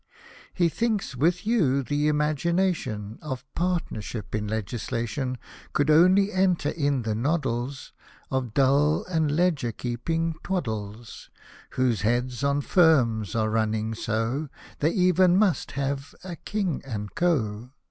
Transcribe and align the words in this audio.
He 0.55 0.67
thinks 0.67 1.15
with 1.15 1.45
you, 1.45 1.83
th' 1.83 1.91
imagination 1.91 3.19
Oi 3.23 3.35
partnership 3.53 4.33
in 4.33 4.47
legislation 4.47 5.37
Could 5.73 5.91
only 5.91 6.31
enter 6.31 6.69
in 6.69 7.03
the 7.03 7.13
noddles 7.13 7.93
Of 8.31 8.55
dull 8.55 9.05
and 9.05 9.29
ledger 9.35 9.71
keeping 9.71 10.33
twaddles, 10.43 11.29
Whose 11.77 12.01
heads 12.01 12.43
on 12.43 12.61
firms 12.61 13.35
are 13.35 13.51
running 13.51 13.93
so. 13.93 14.49
They 14.79 14.91
ev'n 15.09 15.37
must 15.37 15.73
have 15.73 16.15
a 16.23 16.35
King 16.35 16.81
and 16.83 17.13
Co. 17.13 17.69